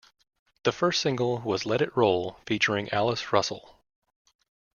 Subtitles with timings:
[0.63, 3.77] The first single was "Let It Roll", featuring Alice Russell.